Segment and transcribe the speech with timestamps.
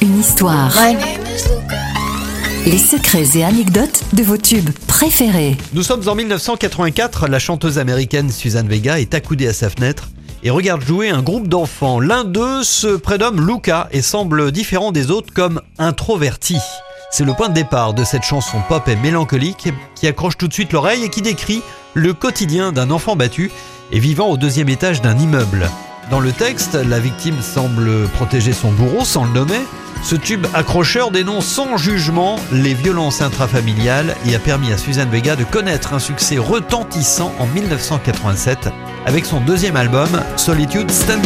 [0.00, 0.74] Une histoire.
[2.64, 5.58] Les secrets et anecdotes de vos tubes préférés.
[5.74, 10.08] Nous sommes en 1984, la chanteuse américaine Suzanne Vega est accoudée à sa fenêtre
[10.42, 12.00] et regarde jouer un groupe d'enfants.
[12.00, 16.56] L'un d'eux se prénomme Luca et semble différent des autres comme introverti.
[17.10, 20.54] C'est le point de départ de cette chanson pop et mélancolique qui accroche tout de
[20.54, 21.60] suite l'oreille et qui décrit
[21.92, 23.50] le quotidien d'un enfant battu
[23.92, 25.68] et vivant au deuxième étage d'un immeuble.
[26.10, 29.60] Dans le texte, la victime semble protéger son bourreau sans le nommer.
[30.02, 35.34] Ce tube accrocheur dénonce sans jugement les violences intrafamiliales et a permis à Suzanne Vega
[35.34, 38.68] de connaître un succès retentissant en 1987
[39.04, 41.22] avec son deuxième album Solitude Standing.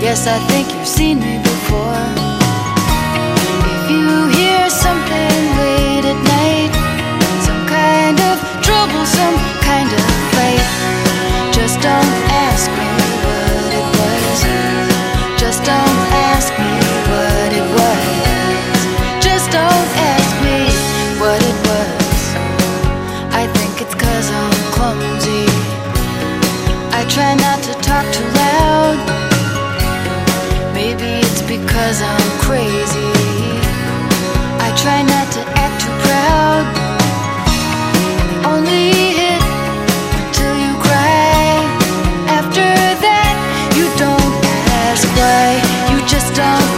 [0.00, 2.04] Yes, I think you've seen me before.
[3.74, 4.47] If you hear
[45.18, 46.77] You just don't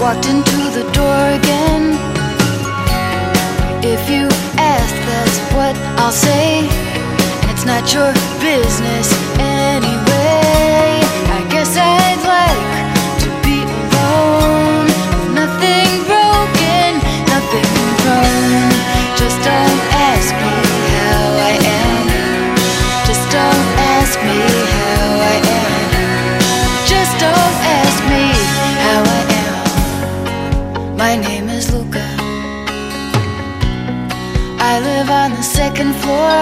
[0.00, 1.92] Walked into the door again.
[3.84, 6.66] If you ask, that's what I'll say.
[7.42, 9.12] And it's not your business
[31.10, 32.06] My name is Luca.
[34.70, 36.38] I live on the second floor.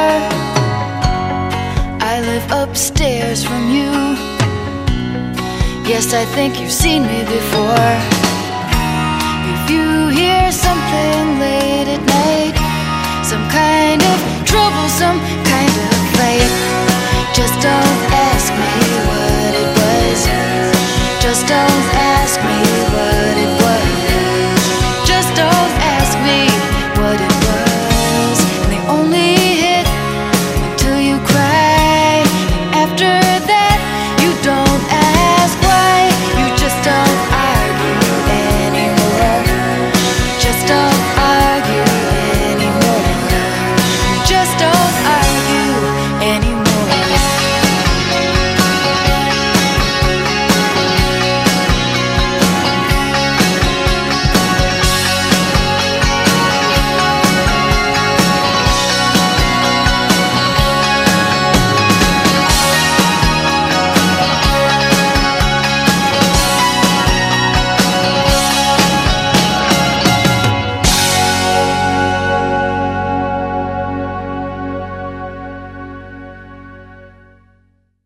[2.13, 3.91] I live upstairs from you.
[5.89, 8.28] Yes, I think you've seen me before.